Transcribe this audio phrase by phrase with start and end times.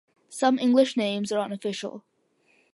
[0.29, 2.03] Some English names are unofficial.